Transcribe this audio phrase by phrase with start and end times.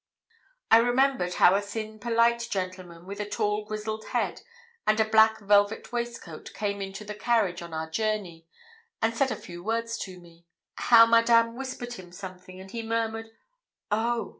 [0.71, 4.41] I remembered how a thin polite gentleman, with a tall grizzled head
[4.87, 8.47] and a black velvet waistcoat, came into the carriage on our journey,
[8.99, 13.29] and said a few words to me; how Madame whispered him something, and he murmured
[13.91, 14.29] 'Oh!'